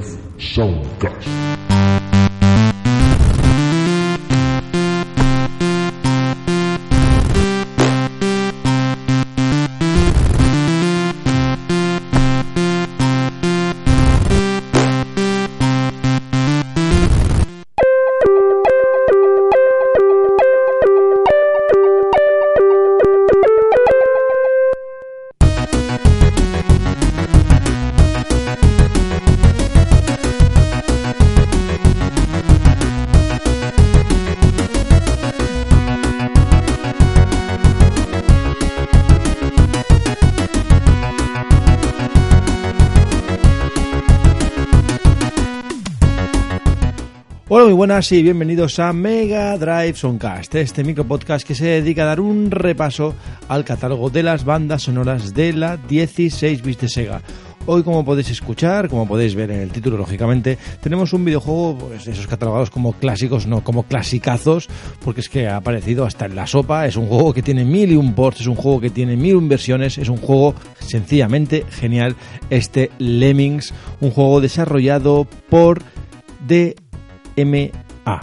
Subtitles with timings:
[0.00, 0.29] Drive
[47.80, 52.20] buenas y bienvenidos a Mega Drive Soundcast, este micro podcast que se dedica a dar
[52.20, 53.14] un repaso
[53.48, 57.22] al catálogo de las bandas sonoras de la 16 bits de Sega.
[57.64, 62.06] Hoy, como podéis escuchar, como podéis ver en el título, lógicamente, tenemos un videojuego, pues,
[62.06, 64.68] esos catalogados como clásicos, no como clasicazos,
[65.02, 66.86] porque es que ha aparecido hasta en la sopa.
[66.86, 69.36] Es un juego que tiene mil y un ports, es un juego que tiene mil
[69.36, 72.14] y versiones, es un juego sencillamente genial.
[72.50, 75.82] Este Lemmings, un juego desarrollado por
[77.44, 78.20] DMA.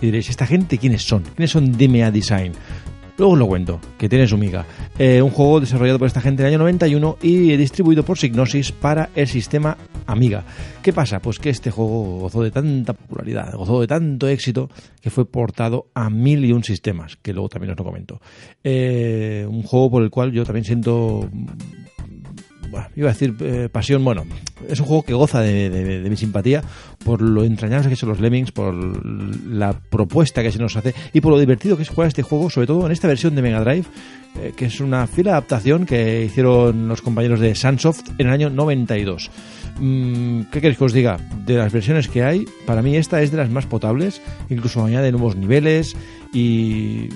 [0.00, 1.22] Y diréis, ¿esta gente quiénes son?
[1.22, 2.52] ¿Quiénes son DMA Design?
[3.18, 4.64] Luego os lo cuento, que tiene su miga.
[4.96, 8.70] Eh, un juego desarrollado por esta gente en el año 91 y distribuido por Signosis
[8.70, 10.44] para el sistema Amiga.
[10.82, 11.18] ¿Qué pasa?
[11.18, 14.70] Pues que este juego gozó de tanta popularidad, gozó de tanto éxito,
[15.02, 18.20] que fue portado a mil y un sistemas, que luego también os lo comento.
[18.62, 21.28] Eh, un juego por el cual yo también siento
[22.70, 24.24] bueno, iba a decir eh, pasión, bueno,
[24.68, 26.62] es un juego que goza de, mi simpatía
[27.04, 31.20] por lo entrañables que son los Lemmings, por la propuesta que se nos hace y
[31.20, 33.60] por lo divertido que es jugar este juego, sobre todo en esta versión de Mega
[33.60, 33.84] Drive,
[34.40, 38.50] eh, que es una fiel adaptación que hicieron los compañeros de Sunsoft en el año
[38.50, 39.30] 92.
[39.80, 41.18] Mm, ¿Qué queréis que os diga?
[41.46, 44.20] De las versiones que hay, para mí esta es de las más potables,
[44.50, 45.96] incluso añade nuevos niveles
[46.32, 47.08] y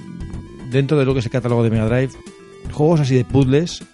[0.70, 2.12] dentro de lo que es el catálogo de Mega Drive,
[2.72, 3.84] juegos así de puzzles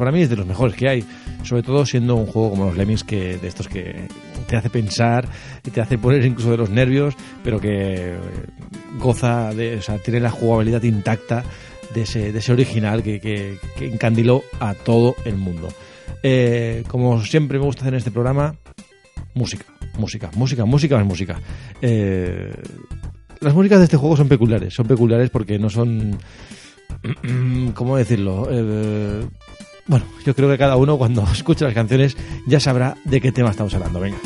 [0.00, 1.04] para mí es de los mejores que hay.
[1.44, 3.94] Sobre todo siendo un juego como los Lemmings, que de estos que
[4.48, 5.28] te hace pensar
[5.64, 7.68] y te hace poner incluso de los nervios, pero que
[8.14, 8.16] eh,
[8.98, 11.44] goza de, o sea, tiene la jugabilidad intacta
[11.94, 15.68] de ese, de ese original que, que- encandiló a todo el mundo.
[16.22, 18.54] Eh, como siempre me gusta hacer en este programa,
[19.34, 19.64] música,
[19.98, 21.40] música, música, música más música.
[21.82, 22.52] Eh,
[23.40, 26.18] las músicas de este juego son peculiares, son peculiares porque no son
[27.74, 28.48] ¿cómo decirlo?
[29.90, 33.50] Bueno, yo creo que cada uno cuando escuche las canciones ya sabrá de qué tema
[33.50, 33.98] estamos hablando.
[33.98, 34.18] Venga.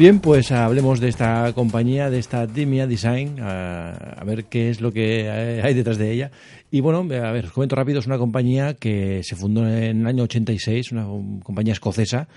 [0.00, 4.92] Bien, pues hablemos de esta compañía, de esta Dimia Design, a, ver qué es lo
[4.92, 5.28] que
[5.62, 6.30] hay detrás de ella.
[6.70, 10.06] Y bueno, a ver, os comento rápido, es una compañía que se fundó en el
[10.06, 11.04] año 86, una
[11.42, 12.28] compañía escocesa,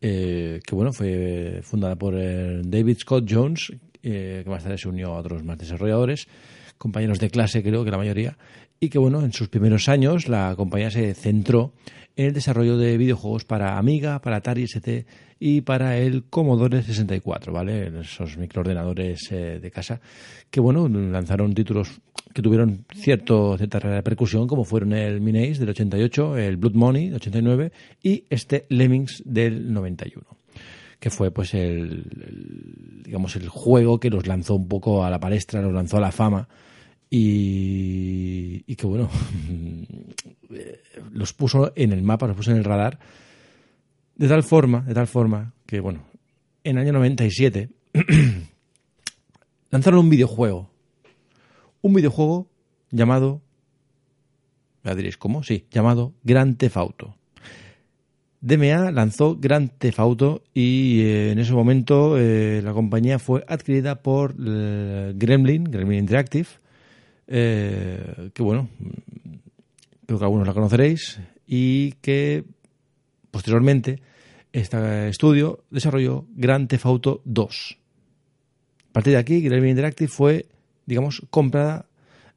[0.00, 4.88] eh, que bueno, fue fundada por eh, David Scott Jones, eh, que más tarde se
[4.88, 6.28] unió a otros más desarrolladores,
[6.78, 8.38] compañeros de clase creo que la mayoría,
[8.80, 11.72] y que bueno, en sus primeros años la compañía se centró
[12.16, 15.06] en el desarrollo de videojuegos para Amiga, para Atari ST
[15.40, 18.00] y para el Commodore 64, ¿vale?
[18.00, 20.00] Esos microordenadores eh, de casa
[20.50, 22.00] que, bueno, lanzaron títulos
[22.34, 27.16] que tuvieron cierto, cierta repercusión, como fueron el Minace del 88, el Blood Money del
[27.16, 27.72] 89
[28.02, 30.26] y este Lemmings del 91
[31.00, 35.62] que fue pues el, digamos el juego que los lanzó un poco a la palestra,
[35.62, 36.48] los lanzó a la fama
[37.10, 39.08] y, que bueno
[41.12, 42.98] los puso en el mapa, los puso en el radar
[44.18, 46.02] de tal forma, de tal forma que, bueno,
[46.64, 47.70] en el año 97
[49.70, 50.68] lanzaron un videojuego.
[51.80, 52.48] Un videojuego
[52.90, 53.40] llamado,
[54.82, 57.14] ya diréis cómo, sí, llamado Grand Theft Auto.
[58.40, 64.02] DMA lanzó Grand Theft Auto y eh, en ese momento eh, la compañía fue adquirida
[64.02, 66.48] por eh, Gremlin, Gremlin Interactive,
[67.28, 68.68] que bueno,
[70.06, 72.44] creo que algunos la conoceréis, y que
[73.30, 74.00] posteriormente
[74.52, 77.78] este estudio desarrolló Grand Theft Auto 2.
[78.88, 80.46] A partir de aquí, Gremlin Interactive fue,
[80.86, 81.86] digamos, comprada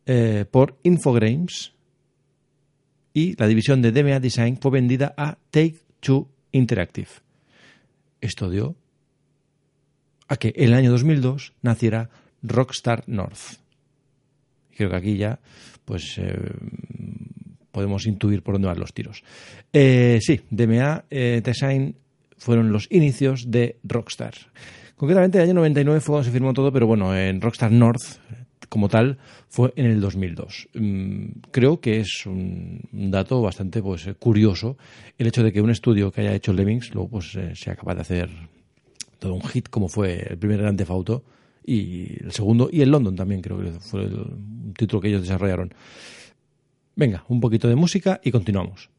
[0.06, 1.74] eh, por Infogrames
[3.14, 7.10] y la división de DMA Design fue vendida a Take-Two Interactive.
[8.20, 8.76] Esto dio
[10.28, 12.10] a que en el año 2002 naciera
[12.44, 13.61] Rockstar North.
[14.82, 15.40] Creo que aquí ya,
[15.86, 16.34] pues, eh,
[17.72, 19.24] podemos intuir por dónde van los tiros.
[19.72, 21.96] Eh, sí, DMA Design
[22.38, 24.34] fueron los inicios de Rockstar.
[24.96, 28.02] Concretamente, el año 99 fue cuando se firmó todo, pero bueno, en Rockstar North,
[28.72, 29.18] como tal,
[29.50, 30.70] fue en el 2002.
[30.74, 34.78] Mm, creo que es un dato bastante pues, curioso
[35.18, 37.96] el hecho de que un estudio que haya hecho Lemmings luego pues, eh, sea capaz
[37.96, 38.30] de hacer
[39.20, 40.92] todo un hit como fue el primer Grand Theft
[41.64, 45.22] y el segundo, y el London también creo que fue el, un título que ellos
[45.22, 45.74] desarrollaron.
[46.96, 48.90] Venga, un poquito de música y continuamos.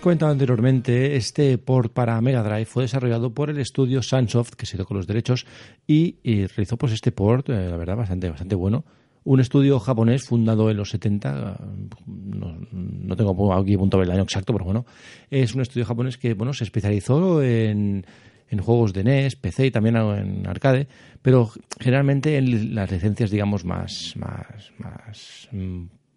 [0.00, 4.76] Comentado anteriormente, este port para Mega Drive fue desarrollado por el estudio Sunsoft, que se
[4.76, 5.46] dio con los derechos,
[5.86, 6.16] y,
[6.46, 8.84] realizó pues este port, eh, la verdad, bastante, bastante bueno.
[9.24, 11.58] Un estudio japonés fundado en los 70,
[12.06, 14.86] no, tengo aquí punto el año exacto, pero bueno,
[15.30, 18.06] es un estudio japonés que bueno se especializó en,
[18.48, 20.88] en juegos de NES, PC y también en arcade,
[21.20, 25.48] pero generalmente en las licencias, digamos, más, más, más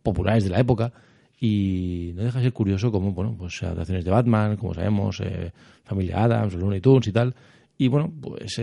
[0.02, 0.94] populares de la época
[1.40, 5.52] y no deja de ser curioso como, bueno, pues adaptaciones de Batman, como sabemos, eh,
[5.84, 7.36] Familia Adams, Looney Tunes y tal.
[7.78, 8.60] Y bueno, pues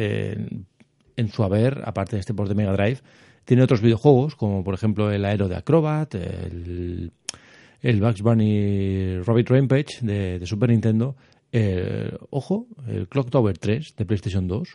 [1.21, 3.01] en su haber, aparte de este port de Mega Drive,
[3.45, 7.11] tiene otros videojuegos, como por ejemplo el Aero de Acrobat, el,
[7.83, 11.17] Bugs Bunny Rabbit Rampage de, de Super Nintendo,
[11.53, 14.69] el, ojo, el Clock Tower 3 de PlayStation 2,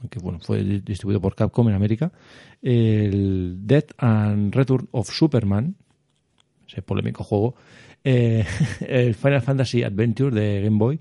[0.00, 2.12] aunque bueno, fue distribuido por Capcom en América,
[2.60, 5.74] el Death and Return of Superman,
[6.72, 7.54] ese polémico juego,
[8.04, 8.44] eh,
[8.80, 11.00] el Final Fantasy Adventure de Game Boy,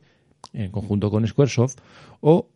[0.54, 1.78] en conjunto con Squaresoft,
[2.20, 2.50] o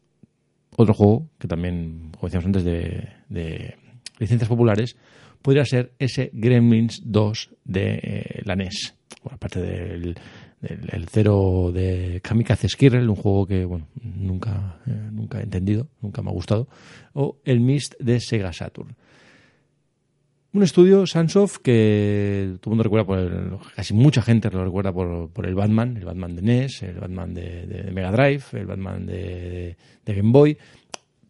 [0.75, 3.75] otro juego que también, como decíamos antes, de,
[4.19, 4.98] licencias populares,
[5.41, 8.95] podría ser ese Gremlins 2 de eh, la NES.
[9.29, 10.15] Aparte del,
[10.62, 16.22] del, cero de Kamikaze Skirrel, un juego que bueno, nunca, eh, nunca he entendido, nunca
[16.22, 16.67] me ha gustado,
[17.13, 18.95] o el Mist de Sega Saturn.
[20.55, 24.93] Un estudio, Sunsoft, que todo el mundo recuerda por el, casi mucha gente lo recuerda
[24.93, 29.05] por, por, el Batman, el Batman de NES, el Batman de, Mega Drive, el Batman
[29.05, 30.57] de, de, Game Boy,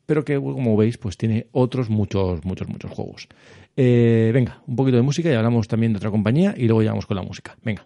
[0.05, 3.27] pero que como veis pues tiene otros muchos, muchos, muchos juegos.
[3.75, 7.07] Eh, venga, un poquito de música y hablamos también de otra compañía y luego llegamos
[7.07, 7.57] con la música.
[7.63, 7.83] Venga.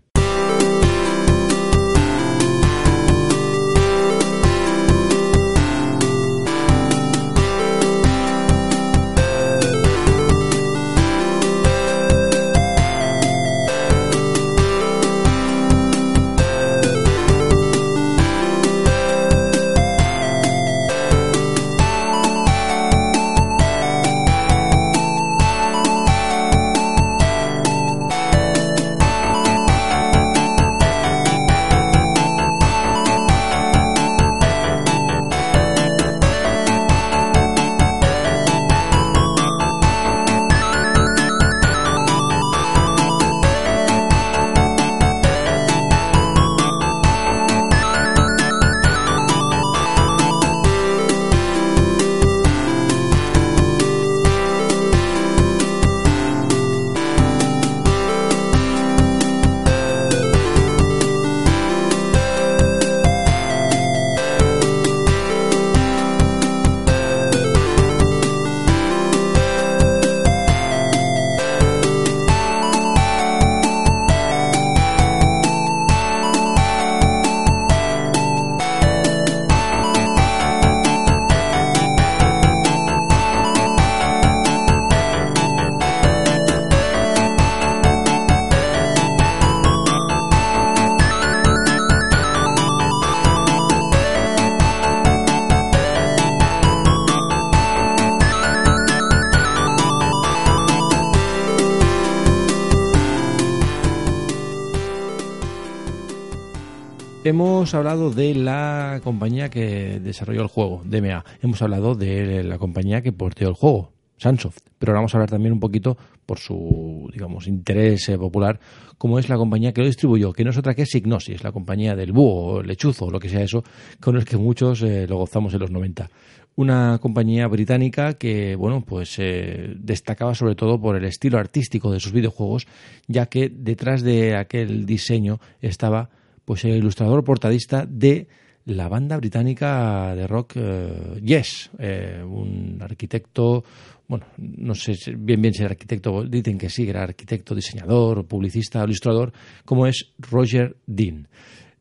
[107.30, 111.24] Hemos hablado de la compañía que desarrolló el juego, DMA.
[111.44, 114.58] Hemos hablado de la compañía que porteó el juego, Sunsoft.
[114.80, 115.96] Pero ahora vamos a hablar también un poquito
[116.26, 118.60] por su, digamos, interés eh, popular,
[118.98, 121.96] como es la compañía que lo distribuyó, que no es otra que Signosis, la compañía
[121.96, 123.64] del búho, lechuzo, lo que sea eso,
[124.00, 126.10] con el que muchos eh, lo gozamos en los 90
[126.56, 132.02] una compañía británica que bueno pues eh, destacaba sobre todo por el estilo artístico de
[132.02, 132.68] sus videojuegos
[133.08, 136.10] ya que detrás de aquel diseño estaba
[136.50, 138.28] pues el ilustrador portadista de
[138.66, 143.64] la banda británica de rock eh, Yes, eh, un arquitecto,
[144.08, 148.84] bueno, no sé bien bien si era arquitecto, dicen que sí, era arquitecto, diseñador, publicista,
[148.84, 149.32] ilustrador,
[149.64, 151.28] como es Roger Dean.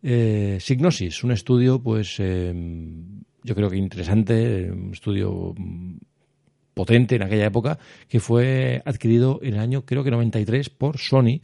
[0.03, 5.55] Eh, Signosis, un estudio, pues yo creo que interesante, un estudio
[6.75, 11.41] potente en aquella época, que fue adquirido en el año, creo que 93, por Sony,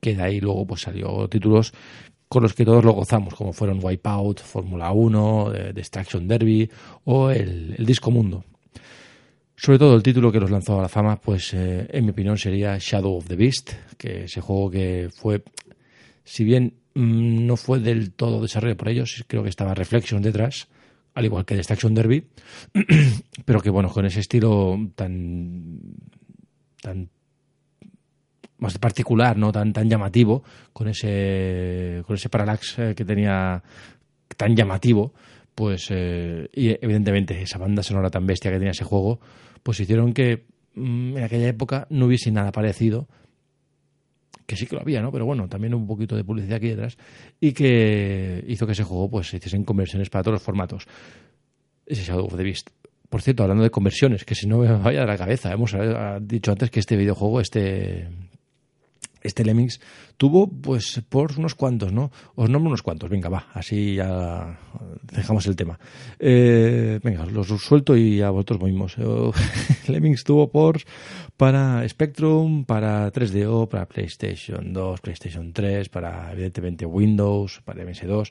[0.00, 1.72] que de ahí luego pues salió títulos
[2.32, 6.66] con los que todos lo gozamos, como fueron Wipeout, Fórmula 1, eh, Destruction Derby
[7.04, 8.42] o el, Disco Mundo.
[9.54, 12.38] Sobre todo el título que los lanzó a la fama, pues eh, en mi opinión
[12.38, 15.42] sería Shadow of the Beast, que ese juego que fue,
[16.24, 20.68] si bien mm, no fue del todo desarrollado por ellos, creo que estaba Reflection detrás,
[21.12, 22.28] al igual que Destruction Derby,
[23.44, 25.80] pero que bueno, con ese estilo tan
[26.80, 27.10] tan
[28.62, 33.62] más particular, no tan tan llamativo, con ese con ese parallax eh, que tenía
[34.36, 35.12] tan llamativo,
[35.54, 39.20] pues eh, y evidentemente esa banda sonora tan bestia que tenía ese juego,
[39.62, 43.08] pues hicieron que mm, en aquella época no hubiese nada parecido
[44.46, 45.10] que sí que lo había, ¿no?
[45.10, 46.96] Pero bueno, también un poquito de publicidad aquí detrás
[47.40, 50.86] y que hizo que ese juego pues se hiciesen conversiones para todos los formatos.
[51.86, 52.70] Ese Shadow of the Beast.
[53.08, 56.18] Por cierto, hablando de conversiones, que si no me vaya de la cabeza, hemos eh,
[56.20, 58.08] dicho antes que este videojuego, este
[59.22, 59.80] este Lemmings
[60.16, 62.10] tuvo, pues, por unos cuantos, ¿no?
[62.34, 64.58] Os nombro unos cuantos, venga, va, así ya
[65.02, 65.78] dejamos el tema.
[66.18, 68.96] Eh, venga, los suelto y a vosotros mismos.
[69.88, 70.80] Lemmings tuvo por
[71.36, 78.30] para Spectrum, para 3DO, para PlayStation 2, PlayStation 3, para evidentemente Windows, para MS2,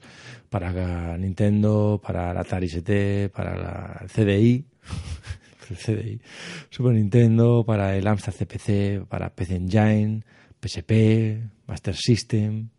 [0.50, 4.66] para Nintendo, para la Atari ST, para la CDI.
[5.70, 6.22] el CDI,
[6.70, 10.24] Super Nintendo, para el Amstrad CPC, para PC Engine,
[10.62, 12.70] PSP, Master System.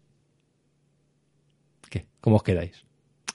[1.90, 2.06] ¿Qué?
[2.20, 2.84] ¿Cómo os quedáis?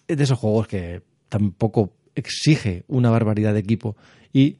[0.07, 3.95] Es de esos juegos que tampoco exige una barbaridad de equipo
[4.33, 4.57] y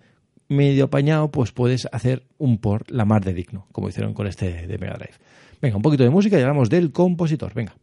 [0.50, 4.68] medio apañado, pues puedes hacer un por la mar de digno, como hicieron con este
[4.68, 5.16] de Mega Drive.
[5.62, 7.54] Venga, un poquito de música y hablamos del compositor.
[7.54, 7.76] Venga.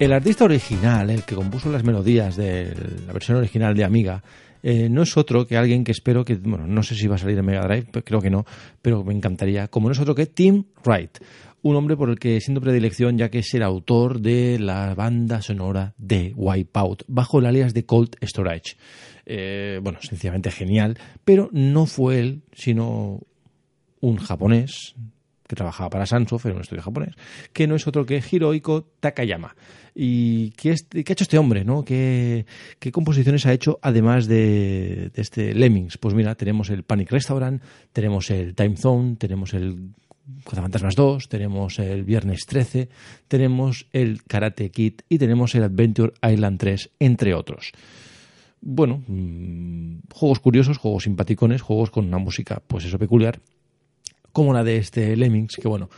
[0.00, 2.72] El artista original, el que compuso las melodías de
[3.04, 4.22] la versión original de Amiga,
[4.62, 7.18] eh, no es otro que alguien que espero que, bueno, no sé si va a
[7.18, 8.46] salir en Mega Drive, creo que no,
[8.80, 11.18] pero me encantaría, como no es otro que Tim Wright,
[11.62, 15.42] un hombre por el que siento predilección ya que es el autor de la banda
[15.42, 18.76] sonora de Wipeout, bajo el alias de Cold Storage.
[19.26, 23.20] Eh, bueno, sencillamente genial, pero no fue él, sino
[24.00, 24.94] un japonés
[25.48, 27.14] que trabajaba para Sansoft, en un estudio japonés,
[27.52, 29.56] que no es otro que Hirohiko Takayama.
[29.94, 31.64] ¿Y qué, ha hecho este hombre?
[31.64, 31.84] ¿no?
[31.84, 32.44] ¿Qué,
[32.92, 35.96] composiciones ha hecho además de, este Lemmings?
[35.98, 39.94] Pues mira, tenemos el Panic Restaurant, tenemos el Time Zone, tenemos el
[40.44, 42.90] Fantasmas 2, tenemos el Viernes 13,
[43.26, 47.72] tenemos el Karate Kid y tenemos el Adventure Island 3, entre otros.
[48.60, 53.40] Bueno, mm, juegos curiosos, juegos simpaticones, juegos con una música, pues eso peculiar,
[54.32, 55.88] como la de este Lemmings, que bueno,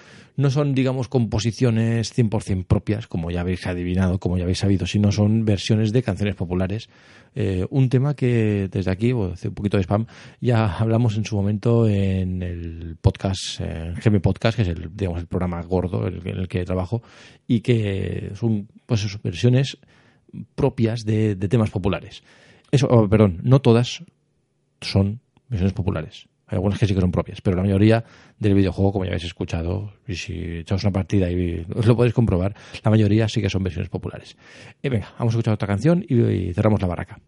[0.40, 5.12] no son, digamos, composiciones 100% propias, como ya habéis adivinado, como ya habéis sabido, sino
[5.12, 6.88] son versiones de canciones populares.
[7.34, 10.06] Eh, un tema que desde aquí, hace un poquito de spam,
[10.40, 15.20] ya hablamos en su momento en el podcast, en GM Podcast, que es el, digamos,
[15.20, 17.02] el programa gordo en el, que trabajo,
[17.46, 19.76] y que son, pues, versiones
[20.54, 22.22] propias de, temas populares.
[22.70, 24.04] Eso, oh, perdón, no todas
[24.80, 26.29] son versiones populares.
[26.50, 28.04] Algunas que sí que son propias, pero la mayoría
[28.38, 32.14] del videojuego, como ya habéis escuchado, y si echamos una partida y os lo podéis
[32.14, 34.36] comprobar, la mayoría sí que son versiones populares.
[34.82, 37.20] Y venga, vamos a escuchar otra canción y cerramos la barraca.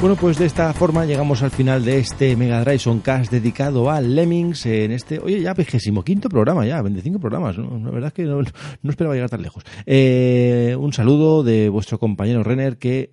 [0.00, 4.00] Bueno, pues de esta forma llegamos al final de este Mega Drive Soncast dedicado a
[4.00, 8.40] Lemmings en este, oye, ya vigésimo quinto programa, ya, 25 programas, la verdad que no,
[8.40, 9.62] esperaba llegar tan lejos.
[9.84, 13.12] Eh, un saludo de vuestro compañero Renner que,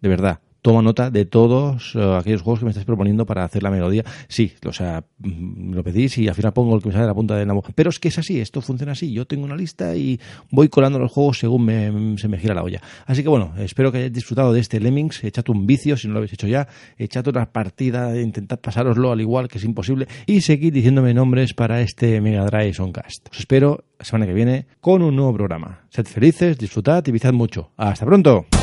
[0.00, 3.62] de verdad, toma nota de todos eh, aquellos juegos que me estáis proponiendo para hacer
[3.62, 4.04] la melodía.
[4.28, 7.08] Sí, o sea, mm, lo pedís y al final pongo el que me sale de
[7.08, 9.12] la punta de la Pero es que es así, esto funciona así.
[9.12, 10.20] Yo tengo una lista y
[10.50, 12.80] voy colando los juegos según se me gira la olla.
[13.06, 15.24] Así que bueno, espero que hayáis disfrutado de este Lemmings.
[15.24, 16.68] Echad un vicio si no lo habéis hecho ya.
[16.98, 21.80] Echad una partida, intentad pasároslo al igual que es imposible y seguid diciéndome nombres para
[21.80, 23.28] este Mega Drive Soundcast.
[23.30, 25.80] Os espero la semana que viene con un nuevo programa.
[25.90, 27.70] Sed felices, disfrutad y visad mucho.
[27.76, 28.59] ¡Hasta pronto!